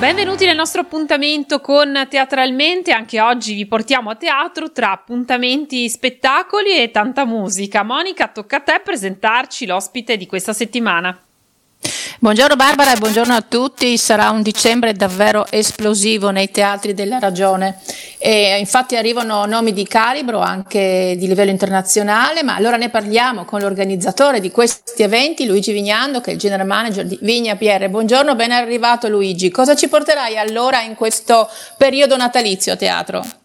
Benvenuti 0.00 0.46
nel 0.46 0.56
nostro 0.56 0.80
appuntamento 0.80 1.60
con 1.60 2.06
Teatralmente, 2.08 2.90
anche 2.90 3.20
oggi 3.20 3.52
vi 3.52 3.66
portiamo 3.66 4.08
a 4.08 4.16
teatro 4.16 4.72
tra 4.72 4.92
appuntamenti, 4.92 5.86
spettacoli 5.90 6.78
e 6.78 6.90
tanta 6.90 7.26
musica. 7.26 7.82
Monica, 7.82 8.28
tocca 8.28 8.56
a 8.56 8.60
te 8.60 8.80
presentarci 8.82 9.66
l'ospite 9.66 10.16
di 10.16 10.24
questa 10.24 10.54
settimana. 10.54 11.22
Buongiorno 12.22 12.54
Barbara 12.54 12.92
e 12.92 12.98
buongiorno 12.98 13.34
a 13.34 13.40
tutti. 13.40 13.96
Sarà 13.96 14.28
un 14.28 14.42
dicembre 14.42 14.92
davvero 14.92 15.46
esplosivo 15.48 16.28
nei 16.28 16.50
teatri 16.50 16.92
della 16.92 17.18
Ragione. 17.18 17.80
E 18.18 18.58
infatti 18.58 18.94
arrivano 18.94 19.46
nomi 19.46 19.72
di 19.72 19.86
calibro 19.86 20.40
anche 20.40 21.14
di 21.16 21.26
livello 21.26 21.50
internazionale, 21.50 22.42
ma 22.42 22.56
allora 22.56 22.76
ne 22.76 22.90
parliamo 22.90 23.46
con 23.46 23.60
l'organizzatore 23.60 24.38
di 24.38 24.50
questi 24.50 25.02
eventi, 25.02 25.46
Luigi 25.46 25.72
Vignando, 25.72 26.20
che 26.20 26.32
è 26.32 26.34
il 26.34 26.38
general 26.38 26.66
manager 26.66 27.06
di 27.06 27.18
Vigna 27.22 27.56
Pierre. 27.56 27.88
Buongiorno, 27.88 28.34
ben 28.34 28.52
arrivato 28.52 29.08
Luigi. 29.08 29.50
Cosa 29.50 29.74
ci 29.74 29.88
porterai 29.88 30.36
allora 30.36 30.82
in 30.82 30.94
questo 30.94 31.48
periodo 31.78 32.18
natalizio 32.18 32.74
a 32.74 32.76
teatro? 32.76 33.39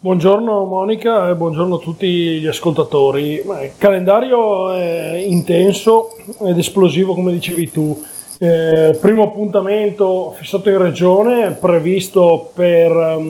Buongiorno 0.00 0.64
Monica 0.64 1.28
e 1.28 1.34
buongiorno 1.34 1.74
a 1.74 1.78
tutti 1.80 2.38
gli 2.38 2.46
ascoltatori. 2.46 3.32
Il 3.32 3.72
calendario 3.78 4.70
è 4.70 5.16
intenso 5.26 6.10
ed 6.40 6.56
esplosivo 6.56 7.14
come 7.14 7.32
dicevi 7.32 7.68
tu. 7.72 8.00
Eh, 8.38 8.96
primo 9.00 9.24
appuntamento 9.24 10.36
fissato 10.38 10.70
in 10.70 10.78
regione 10.78 11.50
previsto 11.50 12.52
per 12.54 12.92
um, 12.92 13.24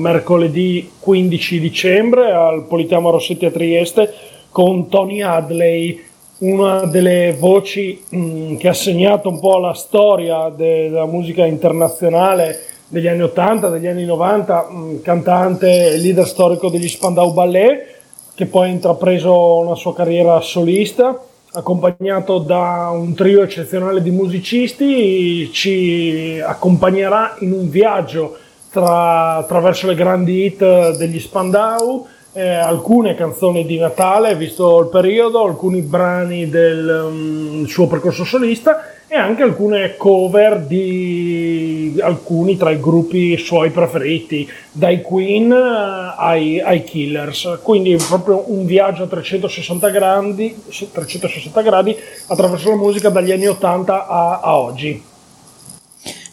mercoledì 0.00 0.92
15 0.98 1.60
dicembre 1.60 2.32
al 2.32 2.64
Politeama 2.64 3.10
Rossetti 3.10 3.44
a 3.44 3.50
Trieste 3.50 4.10
con 4.48 4.88
Tony 4.88 5.20
Hadley, 5.20 6.02
una 6.38 6.86
delle 6.86 7.36
voci 7.38 8.02
um, 8.12 8.56
che 8.56 8.68
ha 8.68 8.72
segnato 8.72 9.28
un 9.28 9.40
po' 9.40 9.58
la 9.58 9.74
storia 9.74 10.48
de- 10.48 10.88
della 10.88 11.04
musica 11.04 11.44
internazionale 11.44 12.77
degli 12.88 13.06
anni 13.06 13.22
80, 13.22 13.68
degli 13.68 13.86
anni 13.86 14.04
90, 14.04 14.68
mm, 14.70 14.96
cantante 15.02 15.92
e 15.92 15.98
leader 15.98 16.26
storico 16.26 16.70
degli 16.70 16.88
Spandau 16.88 17.32
Ballet, 17.32 17.96
che 18.34 18.46
poi 18.46 18.68
ha 18.68 18.72
intrapreso 18.72 19.58
una 19.58 19.74
sua 19.74 19.94
carriera 19.94 20.40
solista, 20.40 21.20
accompagnato 21.52 22.38
da 22.38 22.90
un 22.92 23.14
trio 23.14 23.42
eccezionale 23.42 24.02
di 24.02 24.10
musicisti, 24.10 25.50
ci 25.52 26.40
accompagnerà 26.44 27.36
in 27.40 27.52
un 27.52 27.68
viaggio 27.68 28.36
tra, 28.70 29.36
attraverso 29.36 29.86
le 29.86 29.94
grandi 29.94 30.44
hit 30.44 30.96
degli 30.96 31.18
Spandau, 31.18 32.06
eh, 32.32 32.54
alcune 32.54 33.14
canzoni 33.14 33.64
di 33.64 33.78
Natale, 33.78 34.36
visto 34.36 34.80
il 34.80 34.88
periodo, 34.88 35.44
alcuni 35.44 35.80
brani 35.80 36.48
del 36.48 37.08
um, 37.10 37.66
suo 37.66 37.86
percorso 37.86 38.24
solista 38.24 38.92
e 39.10 39.16
anche 39.16 39.42
alcune 39.42 39.96
cover 39.96 40.60
di 40.60 41.98
alcuni 42.02 42.58
tra 42.58 42.70
i 42.70 42.78
gruppi 42.78 43.38
suoi 43.38 43.70
preferiti, 43.70 44.46
dai 44.70 45.00
Queen 45.00 45.50
eh, 45.50 46.14
ai, 46.16 46.60
ai 46.60 46.84
Killers. 46.84 47.58
Quindi 47.62 47.96
proprio 47.96 48.44
un 48.52 48.66
viaggio 48.66 49.04
a 49.04 49.06
360 49.06 49.88
gradi, 49.88 50.62
360 50.92 51.62
gradi 51.62 51.96
attraverso 52.26 52.68
la 52.68 52.76
musica 52.76 53.08
dagli 53.08 53.32
anni 53.32 53.46
80 53.46 54.06
a, 54.06 54.40
a 54.40 54.58
oggi. 54.58 55.02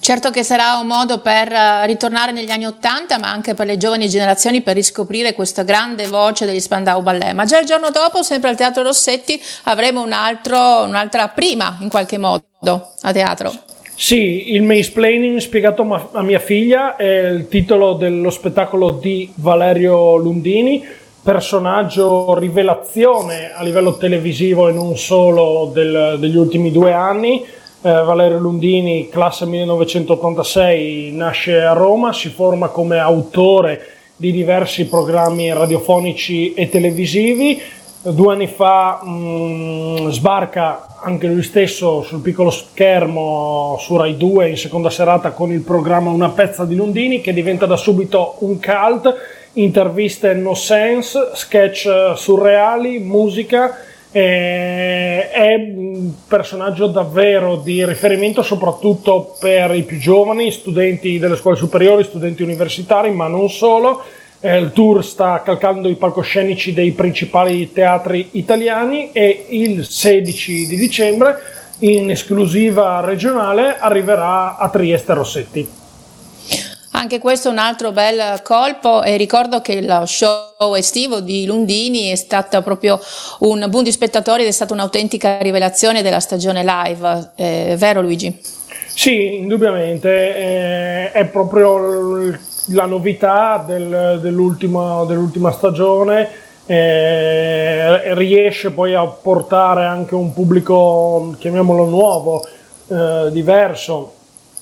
Certo 0.05 0.29
che 0.29 0.43
sarà 0.43 0.77
un 0.79 0.85
modo 0.85 1.17
per 1.17 1.51
eh, 1.51 1.87
ritornare 1.87 2.31
negli 2.31 2.51
anni 2.51 2.67
Ottanta, 2.67 3.17
ma 3.17 3.31
anche 3.31 3.55
per 3.55 3.65
le 3.65 3.75
giovani 3.75 4.07
generazioni 4.07 4.61
per 4.61 4.75
riscoprire 4.75 5.33
questa 5.33 5.63
grande 5.63 6.05
voce 6.05 6.45
degli 6.45 6.59
Spandau 6.59 7.01
Ballet. 7.01 7.33
Ma 7.33 7.45
già 7.45 7.59
il 7.59 7.65
giorno 7.65 7.89
dopo, 7.89 8.21
sempre 8.21 8.51
al 8.51 8.55
Teatro 8.55 8.83
Rossetti, 8.83 9.41
avremo 9.63 10.03
un 10.03 10.11
altro, 10.11 10.83
un'altra 10.83 11.29
prima, 11.29 11.79
in 11.81 11.89
qualche 11.89 12.19
modo, 12.19 12.43
a 13.01 13.11
teatro. 13.11 13.51
Sì, 13.95 14.53
il 14.53 14.61
mansplaining 14.61 15.39
spiegato 15.39 15.81
a 16.11 16.21
mia 16.21 16.37
figlia 16.37 16.97
è 16.97 17.25
il 17.29 17.47
titolo 17.47 17.93
dello 17.93 18.29
spettacolo 18.29 18.91
di 18.91 19.31
Valerio 19.33 20.17
Lundini, 20.17 20.85
personaggio 21.23 22.37
rivelazione 22.37 23.53
a 23.55 23.63
livello 23.63 23.97
televisivo 23.97 24.69
e 24.69 24.71
non 24.71 24.99
solo 24.99 25.71
del, 25.73 26.17
degli 26.19 26.35
ultimi 26.35 26.71
due 26.71 26.93
anni 26.93 27.43
eh, 27.85 28.01
Valerio 28.03 28.39
Lundini, 28.39 29.09
classe 29.09 29.45
1986, 29.45 31.11
nasce 31.11 31.61
a 31.61 31.73
Roma, 31.73 32.13
si 32.13 32.29
forma 32.29 32.69
come 32.69 32.97
autore 32.97 33.79
di 34.15 34.31
diversi 34.31 34.87
programmi 34.87 35.53
radiofonici 35.53 36.55
e 36.55 36.67
televisivi. 36.67 37.61
Due 38.01 38.33
anni 38.33 38.47
fa 38.47 39.01
mh, 39.03 39.09
mm, 39.09 40.09
sbarca 40.09 40.97
anche 40.99 41.27
lui 41.27 41.43
stesso 41.43 42.01
sul 42.01 42.21
piccolo 42.21 42.49
schermo 42.49 43.77
su 43.79 43.95
Rai 43.95 44.17
2 44.17 44.49
in 44.49 44.57
seconda 44.57 44.89
serata 44.89 45.29
con 45.31 45.51
il 45.51 45.61
programma 45.61 46.09
Una 46.09 46.29
pezza 46.29 46.65
di 46.65 46.75
Lundini 46.75 47.21
che 47.21 47.33
diventa 47.33 47.67
da 47.67 47.77
subito 47.77 48.37
un 48.39 48.59
cult, 48.59 49.15
interviste 49.53 50.33
no 50.33 50.55
sense, 50.55 51.31
sketch 51.35 52.13
surreali, 52.15 52.97
musica 52.97 53.77
eh, 54.15 55.29
è 55.29 55.55
un 55.55 56.09
personaggio 56.25 56.87
davvero 56.87 57.57
di 57.57 57.85
riferimento 57.85 58.43
soprattutto 58.43 59.35
per 59.37 59.75
i 59.75 59.83
più 59.83 59.97
giovani, 59.97 60.51
studenti 60.51 61.19
delle 61.19 61.35
scuole 61.35 61.57
superiori, 61.57 62.05
studenti 62.05 62.41
universitari, 62.41 63.11
ma 63.11 63.27
non 63.27 63.49
solo. 63.49 64.01
Eh, 64.39 64.57
il 64.57 64.71
tour 64.71 65.03
sta 65.03 65.41
calcando 65.41 65.89
i 65.89 65.95
palcoscenici 65.95 66.71
dei 66.71 66.91
principali 66.91 67.73
teatri 67.73 68.29
italiani 68.31 69.11
e 69.11 69.47
il 69.49 69.83
16 69.85 70.65
di 70.65 70.77
dicembre 70.77 71.35
in 71.79 72.09
esclusiva 72.09 73.01
regionale 73.01 73.77
arriverà 73.77 74.55
a 74.55 74.69
Trieste 74.69 75.13
Rossetti. 75.13 75.83
Anche 77.05 77.19
questo 77.19 77.49
è 77.49 77.51
un 77.51 77.59
altro 77.59 77.91
bel 77.91 78.41
colpo 78.41 79.03
e 79.03 79.15
ricordo 79.15 79.61
che 79.61 79.79
lo 79.79 80.07
show 80.07 80.73
estivo 80.73 81.19
di 81.19 81.45
Lundini 81.45 82.09
è 82.09 82.15
stato 82.15 82.63
proprio 82.63 82.99
un 83.41 83.63
boom 83.69 83.83
di 83.83 83.91
spettatori 83.91 84.41
ed 84.41 84.47
è 84.47 84.51
stata 84.51 84.73
un'autentica 84.73 85.37
rivelazione 85.37 86.01
della 86.01 86.19
stagione 86.19 86.63
live, 86.63 87.33
eh, 87.35 87.75
vero 87.77 88.01
Luigi? 88.01 88.41
Sì, 88.87 89.35
indubbiamente, 89.35 90.09
eh, 90.09 91.11
è 91.11 91.25
proprio 91.25 92.35
la 92.69 92.85
novità 92.87 93.63
del, 93.67 94.17
dell'ultima, 94.19 95.05
dell'ultima 95.05 95.51
stagione, 95.51 96.27
eh, 96.65 98.15
riesce 98.15 98.71
poi 98.71 98.95
a 98.95 99.05
portare 99.05 99.85
anche 99.85 100.15
un 100.15 100.33
pubblico, 100.33 101.35
chiamiamolo 101.37 101.85
nuovo, 101.85 102.47
diverso 103.31 104.13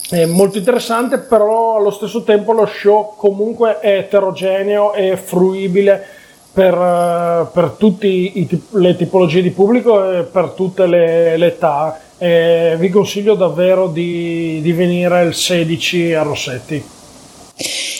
è 0.09 0.25
molto 0.25 0.57
interessante, 0.57 1.19
però 1.19 1.77
allo 1.77 1.91
stesso 1.91 2.23
tempo 2.23 2.51
lo 2.51 2.65
show 2.65 3.15
comunque 3.15 3.79
è 3.79 3.97
eterogeneo 3.99 4.93
e 4.93 5.17
fruibile 5.17 6.05
per, 6.51 6.73
eh, 6.73 7.47
per 7.51 7.75
tutte 7.77 8.07
le 8.07 8.95
tipologie 8.95 9.41
di 9.41 9.49
pubblico 9.49 10.11
e 10.11 10.23
per 10.23 10.49
tutte 10.49 10.85
le, 10.85 11.37
le 11.37 11.47
età. 11.47 11.99
E 12.17 12.75
vi 12.77 12.89
consiglio 12.89 13.33
davvero 13.33 13.87
di, 13.87 14.59
di 14.61 14.71
venire 14.71 15.23
il 15.23 15.33
16 15.33 16.13
a 16.13 16.21
Rossetti. 16.21 17.01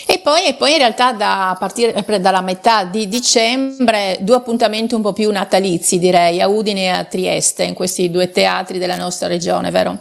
E 0.06 0.20
poi, 0.22 0.46
e 0.46 0.54
poi, 0.54 0.72
in 0.72 0.78
realtà 0.78 1.12
da, 1.12 1.56
partire 1.58 2.20
dalla 2.20 2.40
metà 2.40 2.84
di 2.84 3.08
dicembre 3.08 4.18
due 4.20 4.36
appuntamenti 4.36 4.94
un 4.94 5.02
po' 5.02 5.12
più 5.12 5.30
natalizi 5.30 5.98
direi, 5.98 6.40
a 6.40 6.48
Udine 6.48 6.84
e 6.84 6.88
a 6.88 7.04
Trieste, 7.04 7.64
in 7.64 7.74
questi 7.74 8.10
due 8.10 8.30
teatri 8.30 8.78
della 8.78 8.96
nostra 8.96 9.26
regione, 9.28 9.70
vero? 9.70 9.98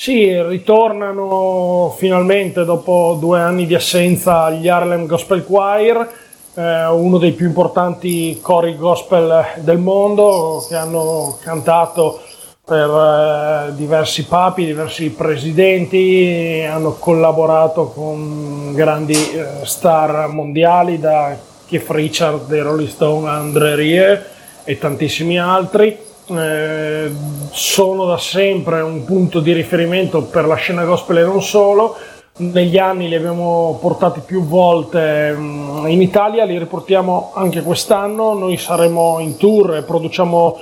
Sì, 0.00 0.32
ritornano 0.44 1.94
finalmente 1.94 2.64
dopo 2.64 3.18
due 3.20 3.38
anni 3.38 3.66
di 3.66 3.74
assenza 3.74 4.48
gli 4.48 4.66
Harlem 4.66 5.04
Gospel 5.04 5.44
Choir, 5.44 6.08
eh, 6.54 6.86
uno 6.86 7.18
dei 7.18 7.32
più 7.32 7.44
importanti 7.44 8.38
cori 8.40 8.78
gospel 8.78 9.44
del 9.56 9.76
mondo 9.76 10.64
che 10.66 10.74
hanno 10.74 11.36
cantato 11.42 12.18
per 12.64 12.88
eh, 12.88 13.74
diversi 13.74 14.24
papi, 14.24 14.64
diversi 14.64 15.10
presidenti, 15.10 16.66
hanno 16.66 16.96
collaborato 16.98 17.88
con 17.88 18.72
grandi 18.72 19.12
eh, 19.12 19.66
star 19.66 20.28
mondiali 20.28 20.98
da 20.98 21.36
Keith 21.66 21.90
Richard 21.90 22.46
dei 22.46 22.62
Rolling 22.62 22.88
Stone 22.88 23.28
André 23.28 23.74
Rie 23.74 24.24
e 24.64 24.78
tantissimi 24.78 25.38
altri 25.38 26.08
eh, 26.36 27.10
sono 27.50 28.06
da 28.06 28.18
sempre 28.18 28.80
un 28.80 29.04
punto 29.04 29.40
di 29.40 29.52
riferimento 29.52 30.22
per 30.22 30.46
la 30.46 30.54
scena 30.54 30.84
gospel 30.84 31.18
e 31.18 31.24
non 31.24 31.42
solo. 31.42 31.96
Negli 32.36 32.78
anni 32.78 33.08
li 33.08 33.16
abbiamo 33.16 33.76
portati 33.80 34.20
più 34.24 34.44
volte 34.44 35.34
mm, 35.36 35.86
in 35.88 36.00
Italia, 36.00 36.44
li 36.44 36.58
riportiamo 36.58 37.32
anche 37.34 37.62
quest'anno. 37.62 38.34
Noi 38.34 38.56
saremo 38.56 39.18
in 39.18 39.36
tour 39.36 39.76
e 39.76 39.82
produciamo 39.82 40.58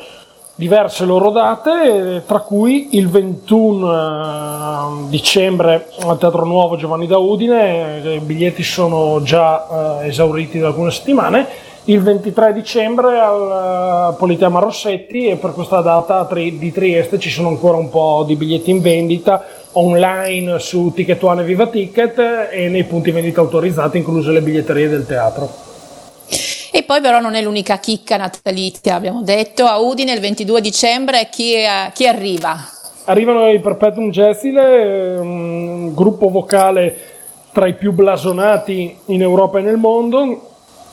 diverse 0.54 1.04
loro 1.04 1.30
date, 1.30 2.24
tra 2.26 2.40
cui 2.40 2.96
il 2.96 3.08
21 3.08 3.94
eh, 3.94 5.08
dicembre 5.08 5.88
al 6.00 6.18
Teatro 6.18 6.44
Nuovo 6.44 6.76
Giovanni 6.76 7.06
da 7.06 7.18
Udine. 7.18 8.00
I 8.16 8.20
biglietti 8.20 8.62
sono 8.62 9.22
già 9.22 10.00
eh, 10.00 10.08
esauriti 10.08 10.58
da 10.58 10.68
alcune 10.68 10.90
settimane 10.90 11.67
il 11.88 12.02
23 12.02 12.52
dicembre 12.52 13.18
al 13.18 14.14
Politeama 14.18 14.60
Rossetti 14.60 15.26
e 15.26 15.36
per 15.36 15.52
questa 15.52 15.80
data 15.80 16.28
di 16.30 16.70
Trieste 16.70 17.18
ci 17.18 17.30
sono 17.30 17.48
ancora 17.48 17.78
un 17.78 17.88
po' 17.88 18.24
di 18.26 18.36
biglietti 18.36 18.70
in 18.70 18.82
vendita 18.82 19.42
online 19.72 20.58
su 20.58 20.92
Ticket 20.94 21.22
One 21.22 21.40
e 21.40 21.44
Viva 21.44 21.66
Ticket 21.68 22.48
e 22.50 22.68
nei 22.68 22.84
punti 22.84 23.10
vendita 23.10 23.40
autorizzati, 23.40 23.96
incluse 23.96 24.32
le 24.32 24.42
biglietterie 24.42 24.88
del 24.88 25.06
teatro. 25.06 25.50
E 26.70 26.82
poi 26.82 27.00
però 27.00 27.20
non 27.20 27.34
è 27.34 27.40
l'unica 27.40 27.78
chicca 27.78 28.18
natalizia, 28.18 28.94
abbiamo 28.94 29.22
detto, 29.22 29.64
a 29.64 29.78
Udine 29.78 30.12
il 30.12 30.20
22 30.20 30.60
dicembre 30.60 31.28
chi, 31.30 31.54
chi 31.94 32.06
arriva? 32.06 32.54
Arrivano 33.04 33.48
i 33.48 33.60
Perpetuum 33.60 34.10
Gessile, 34.10 35.16
un 35.16 35.94
gruppo 35.94 36.28
vocale 36.28 36.96
tra 37.50 37.66
i 37.66 37.72
più 37.72 37.92
blasonati 37.92 38.94
in 39.06 39.22
Europa 39.22 39.58
e 39.58 39.62
nel 39.62 39.78
mondo, 39.78 40.47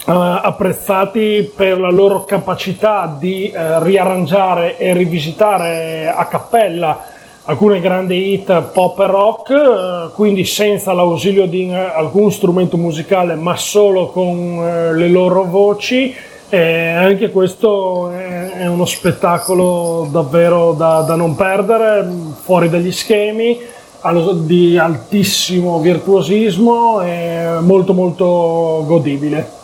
Uh, 0.07 0.11
apprezzati 0.11 1.51
per 1.55 1.79
la 1.79 1.89
loro 1.89 2.25
capacità 2.25 3.11
di 3.19 3.51
uh, 3.51 3.81
riarrangiare 3.81 4.77
e 4.77 4.93
rivisitare 4.93 6.13
a 6.15 6.27
cappella 6.27 7.05
alcune 7.45 7.79
grandi 7.79 8.31
hit 8.31 8.61
pop 8.71 8.99
e 8.99 9.07
rock, 9.07 9.49
uh, 9.49 10.13
quindi 10.13 10.45
senza 10.45 10.93
l'ausilio 10.93 11.47
di 11.47 11.73
alcun 11.73 12.31
strumento 12.31 12.77
musicale, 12.77 13.33
ma 13.33 13.55
solo 13.55 14.09
con 14.09 14.93
le 14.93 15.09
loro 15.09 15.45
voci. 15.45 16.13
E 16.49 16.87
anche 16.91 17.31
questo 17.31 18.11
è, 18.11 18.59
è 18.59 18.67
uno 18.67 18.85
spettacolo 18.85 20.07
davvero 20.11 20.73
da, 20.73 21.01
da 21.01 21.15
non 21.15 21.33
perdere, 21.35 22.07
fuori 22.43 22.69
dagli 22.69 22.91
schemi 22.91 23.59
di 24.43 24.77
altissimo 24.77 25.79
virtuosismo 25.79 27.01
e 27.01 27.57
molto 27.61 27.93
molto 27.95 28.83
godibile. 28.85 29.63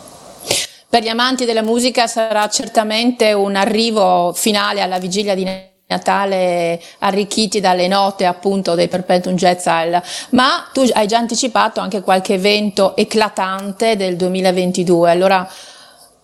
Per 0.92 1.02
gli 1.02 1.08
amanti 1.08 1.46
della 1.46 1.62
musica 1.62 2.06
sarà 2.06 2.46
certamente 2.50 3.32
un 3.32 3.56
arrivo 3.56 4.34
finale 4.34 4.82
alla 4.82 4.98
vigilia 4.98 5.34
di 5.34 5.48
Natale 5.86 6.78
arricchiti 6.98 7.60
dalle 7.60 7.88
note 7.88 8.26
appunto 8.26 8.74
dei 8.74 8.88
Perpetuum 8.88 9.34
Jazz 9.34 9.66
ma 10.32 10.68
tu 10.70 10.86
hai 10.92 11.06
già 11.06 11.16
anticipato 11.16 11.80
anche 11.80 12.02
qualche 12.02 12.34
evento 12.34 12.94
eclatante 12.94 13.96
del 13.96 14.16
2022, 14.16 15.10
allora 15.10 15.48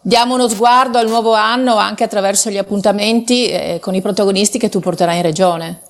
diamo 0.03 0.35
uno 0.35 0.51
sguardo 0.51 0.99
al 0.99 1.09
nuovo 1.09 1.33
anno 1.33 1.77
anche 1.77 2.05
attraverso 2.05 2.51
gli 2.51 2.59
appuntamenti 2.59 3.49
eh, 3.49 3.79
con 3.81 3.95
i 3.95 4.03
protagonisti 4.03 4.59
che 4.59 4.69
tu 4.69 4.81
porterai 4.81 5.17
in 5.17 5.23
regione. 5.23 5.81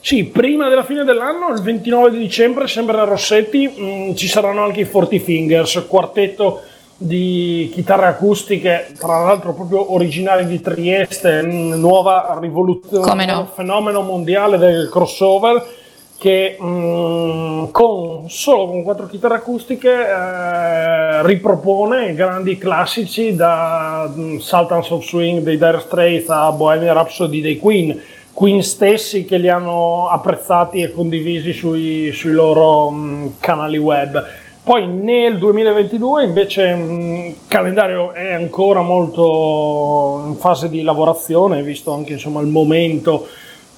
Sì, 0.00 0.24
prima 0.24 0.70
della 0.70 0.84
fine 0.84 1.04
dell'anno, 1.04 1.52
il 1.54 1.60
29 1.60 2.12
di 2.12 2.18
dicembre, 2.18 2.66
sempre 2.66 2.98
a 2.98 3.04
Rossetti, 3.04 3.68
mh, 3.68 3.84
mm, 3.84 4.14
ci 4.14 4.26
saranno 4.26 4.64
anche 4.64 4.80
i 4.80 4.84
Forty 4.86 5.18
Fingers, 5.18 5.84
quartetto 5.86 6.62
di 7.02 7.70
chitarre 7.72 8.06
acustiche, 8.06 8.92
tra 8.98 9.24
l'altro 9.24 9.52
proprio 9.52 9.92
originali 9.92 10.46
di 10.46 10.60
Trieste, 10.60 11.42
nuova 11.42 12.38
rivoluzione, 12.40 13.26
no? 13.26 13.50
fenomeno 13.52 14.02
mondiale 14.02 14.58
del 14.58 14.88
crossover 14.90 15.80
che 16.18 16.56
mm, 16.62 17.64
con, 17.72 18.28
solo 18.28 18.68
con 18.68 18.84
quattro 18.84 19.08
chitarre 19.08 19.34
acustiche 19.34 19.90
eh, 19.90 21.26
ripropone 21.26 22.14
grandi 22.14 22.56
classici 22.58 23.34
da 23.34 24.08
mm, 24.08 24.36
Sultans 24.36 24.88
of 24.90 25.04
Swing 25.04 25.42
dei 25.42 25.58
Dire 25.58 25.80
Straits 25.80 26.28
a 26.28 26.52
Bohemian 26.52 26.94
Rhapsody 26.94 27.40
dei 27.40 27.58
Queen 27.58 28.00
Queen 28.32 28.62
stessi 28.62 29.24
che 29.24 29.36
li 29.36 29.48
hanno 29.48 30.08
apprezzati 30.08 30.80
e 30.80 30.92
condivisi 30.92 31.52
sui, 31.52 32.12
sui 32.12 32.32
loro 32.32 32.90
mm, 32.90 33.26
canali 33.40 33.76
web 33.78 34.24
poi 34.64 34.86
nel 34.86 35.38
2022 35.38 36.22
invece 36.22 36.62
il 36.68 37.34
calendario 37.48 38.12
è 38.12 38.32
ancora 38.32 38.80
molto 38.80 40.22
in 40.24 40.36
fase 40.36 40.68
di 40.68 40.82
lavorazione, 40.82 41.64
visto 41.64 41.92
anche 41.92 42.12
insomma, 42.12 42.40
il 42.40 42.46
momento 42.46 43.26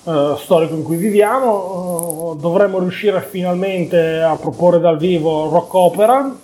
eh, 0.04 0.34
storico 0.36 0.74
in 0.74 0.82
cui 0.82 0.96
viviamo. 0.96 2.32
Uh, 2.32 2.36
dovremmo 2.38 2.80
riuscire 2.80 3.22
finalmente 3.22 4.20
a 4.20 4.36
proporre 4.36 4.78
dal 4.78 4.98
vivo 4.98 5.48
rock 5.48 5.72
opera 5.72 6.36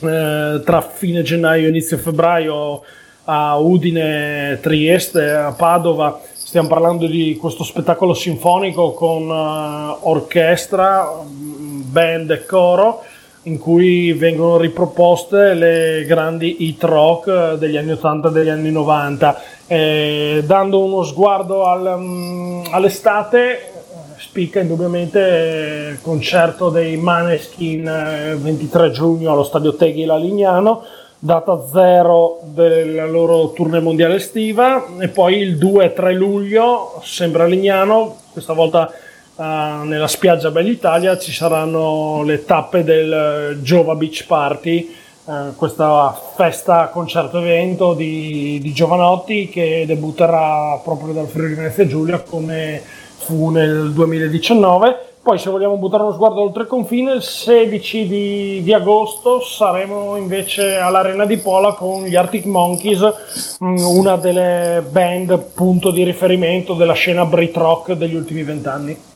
eh, 0.00 0.62
tra 0.64 0.80
fine 0.80 1.22
gennaio 1.22 1.66
e 1.66 1.68
inizio 1.68 1.98
febbraio 1.98 2.80
a 3.24 3.58
Udine, 3.58 4.60
Trieste, 4.62 5.30
a 5.30 5.52
Padova. 5.52 6.22
Stiamo 6.32 6.68
parlando 6.68 7.06
di 7.06 7.36
questo 7.38 7.64
spettacolo 7.64 8.14
sinfonico 8.14 8.92
con 8.92 9.28
uh, 9.28 10.08
orchestra, 10.08 11.06
band 11.22 12.30
e 12.30 12.46
coro 12.46 13.02
in 13.44 13.58
cui 13.58 14.12
vengono 14.12 14.56
riproposte 14.56 15.54
le 15.54 16.04
grandi 16.06 16.64
hit 16.64 16.82
rock 16.84 17.54
degli 17.54 17.76
anni 17.76 17.92
80 17.92 18.28
e 18.28 18.32
degli 18.32 18.48
anni 18.48 18.70
90. 18.70 19.42
Eh, 19.66 20.42
dando 20.46 20.82
uno 20.82 21.02
sguardo 21.02 21.64
al, 21.64 21.94
um, 21.98 22.64
all'estate, 22.70 23.72
spicca 24.18 24.60
indubbiamente 24.60 25.88
il 25.92 26.00
concerto 26.00 26.70
dei 26.70 26.96
Maneskin 26.96 27.86
eh, 27.86 28.36
23 28.36 28.90
giugno 28.90 29.32
allo 29.32 29.44
stadio 29.44 29.74
Teghi 29.74 30.06
Lignano, 30.06 30.82
data 31.18 31.66
zero 31.70 32.40
della 32.44 33.06
loro 33.06 33.52
tournée 33.52 33.80
mondiale 33.80 34.16
estiva, 34.16 34.84
e 34.98 35.08
poi 35.08 35.38
il 35.38 35.56
2-3 35.56 36.14
luglio, 36.14 37.00
sempre 37.02 37.42
a 37.42 37.46
Lignano, 37.46 38.16
questa 38.32 38.54
volta 38.54 38.90
Uh, 39.36 39.84
nella 39.84 40.06
spiaggia 40.06 40.52
Bella 40.52 40.68
Italia 40.68 41.18
ci 41.18 41.32
saranno 41.32 42.22
le 42.22 42.44
tappe 42.44 42.84
del 42.84 43.58
Giova 43.62 43.96
Beach 43.96 44.26
Party, 44.28 44.94
uh, 45.24 45.56
questa 45.56 46.16
festa 46.36 46.86
concerto 46.86 47.38
evento 47.38 47.94
di, 47.94 48.60
di, 48.62 48.72
giovanotti 48.72 49.48
che 49.48 49.82
debutterà 49.88 50.80
proprio 50.84 51.12
dal 51.12 51.26
Friuli 51.26 51.54
Venezia 51.54 51.84
Giulia 51.84 52.20
come 52.20 52.80
fu 53.16 53.50
nel 53.50 53.90
2019. 53.92 55.14
Poi 55.20 55.36
se 55.36 55.50
vogliamo 55.50 55.78
buttare 55.78 56.04
uno 56.04 56.12
sguardo 56.12 56.40
oltre 56.40 56.68
confine, 56.68 57.14
il 57.14 57.22
16 57.22 58.06
di, 58.06 58.62
di 58.62 58.72
agosto 58.72 59.40
saremo 59.40 60.14
invece 60.14 60.76
all'Arena 60.76 61.26
di 61.26 61.38
Pola 61.38 61.72
con 61.72 62.04
gli 62.04 62.14
Arctic 62.14 62.44
Monkeys, 62.44 63.56
mm, 63.64 63.84
una 63.84 64.14
delle 64.14 64.84
band 64.88 65.36
punto 65.54 65.90
di 65.90 66.04
riferimento 66.04 66.74
della 66.74 66.92
scena 66.92 67.24
Brit 67.24 67.56
Rock 67.56 67.94
degli 67.94 68.14
ultimi 68.14 68.44
vent'anni. 68.44 69.12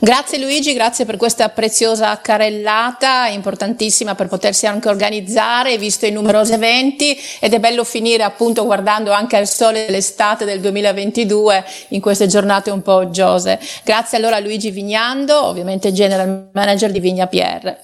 Grazie 0.00 0.38
Luigi, 0.38 0.74
grazie 0.74 1.04
per 1.04 1.16
questa 1.16 1.48
preziosa 1.48 2.18
carrellata, 2.20 3.28
importantissima 3.28 4.14
per 4.14 4.26
potersi 4.28 4.66
anche 4.66 4.88
organizzare, 4.88 5.78
visto 5.78 6.04
i 6.04 6.10
numerosi 6.10 6.52
eventi 6.52 7.16
ed 7.40 7.54
è 7.54 7.60
bello 7.60 7.84
finire 7.84 8.24
appunto 8.24 8.64
guardando 8.64 9.12
anche 9.12 9.36
al 9.36 9.46
sole 9.46 9.86
dell'estate 9.86 10.44
del 10.44 10.60
2022 10.60 11.64
in 11.88 12.00
queste 12.00 12.26
giornate 12.26 12.70
un 12.70 12.82
po' 12.82 12.94
oggiose. 12.94 13.60
Grazie 13.84 14.18
allora 14.18 14.36
a 14.36 14.40
Luigi 14.40 14.70
Vignando, 14.70 15.44
ovviamente 15.46 15.92
General 15.92 16.48
Manager 16.52 16.90
di 16.90 17.00
Vigna 17.00 17.26
PR. 17.26 17.76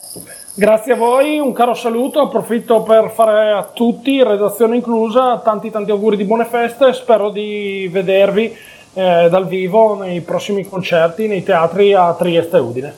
Grazie 0.53 0.93
a 0.93 0.97
voi, 0.97 1.39
un 1.39 1.53
caro 1.53 1.75
saluto, 1.75 2.21
approfitto 2.21 2.83
per 2.83 3.13
fare 3.15 3.53
a 3.53 3.71
tutti, 3.73 4.23
redazione 4.23 4.77
inclusa, 4.77 5.39
tanti 5.39 5.71
tanti 5.71 5.93
auguri 5.93 6.17
di 6.17 6.25
buone 6.25 6.45
feste, 6.45 6.93
spero 6.93 7.31
di 7.31 7.89
vedervi 7.91 8.55
eh, 8.95 9.29
dal 9.31 9.47
vivo 9.47 9.95
nei 9.95 10.21
prossimi 10.21 10.67
concerti 10.67 11.27
nei 11.27 11.43
teatri 11.43 11.95
a 11.95 12.15
Trieste 12.15 12.57
e 12.57 12.61
Udine. 12.61 12.95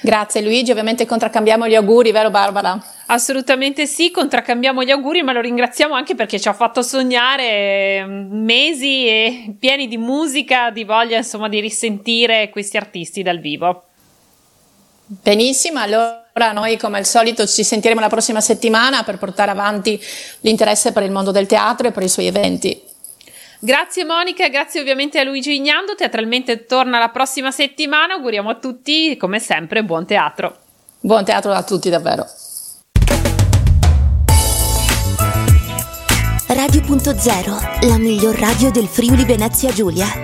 Grazie 0.00 0.40
Luigi, 0.40 0.70
ovviamente 0.70 1.04
contraccambiamo 1.04 1.66
gli 1.66 1.74
auguri, 1.74 2.12
vero 2.12 2.30
Barbara? 2.30 2.80
Assolutamente 3.06 3.86
sì, 3.86 4.10
contraccambiamo 4.10 4.84
gli 4.84 4.90
auguri, 4.90 5.22
ma 5.22 5.32
lo 5.32 5.40
ringraziamo 5.40 5.94
anche 5.94 6.14
perché 6.14 6.38
ci 6.38 6.48
ha 6.48 6.52
fatto 6.52 6.80
sognare 6.80 8.04
mm, 8.04 8.44
mesi 8.44 9.06
e 9.06 9.54
pieni 9.58 9.88
di 9.88 9.96
musica, 9.96 10.70
di 10.70 10.84
voglia 10.84 11.16
insomma 11.16 11.48
di 11.48 11.60
risentire 11.60 12.50
questi 12.50 12.76
artisti 12.76 13.22
dal 13.22 13.40
vivo. 13.40 13.84
Benissimo, 15.06 15.80
allora 15.80 16.52
noi 16.52 16.78
come 16.78 16.98
al 16.98 17.04
solito 17.04 17.46
ci 17.46 17.62
sentiremo 17.62 18.00
la 18.00 18.08
prossima 18.08 18.40
settimana 18.40 19.02
per 19.02 19.18
portare 19.18 19.50
avanti 19.50 20.00
l'interesse 20.40 20.92
per 20.92 21.02
il 21.02 21.10
mondo 21.10 21.30
del 21.30 21.46
teatro 21.46 21.88
e 21.88 21.90
per 21.92 22.04
i 22.04 22.08
suoi 22.08 22.26
eventi. 22.26 22.92
Grazie 23.64 24.04
Monica, 24.04 24.46
grazie 24.48 24.80
ovviamente 24.80 25.18
a 25.18 25.24
Luigi 25.24 25.54
Ignando, 25.54 25.94
teatralmente 25.94 26.66
torna 26.66 26.98
la 26.98 27.08
prossima 27.08 27.50
settimana, 27.50 28.12
auguriamo 28.12 28.50
a 28.50 28.56
tutti 28.56 29.16
come 29.16 29.38
sempre 29.38 29.82
buon 29.82 30.04
teatro. 30.04 30.54
Buon 31.00 31.24
teatro 31.24 31.50
a 31.50 31.62
tutti 31.62 31.88
davvero. 31.88 32.26
Radio.0, 36.46 37.88
la 37.88 37.96
miglior 37.96 38.34
radio 38.34 38.70
del 38.70 38.86
Friuli 38.86 39.24
Venezia 39.24 39.72
Giulia. 39.72 40.23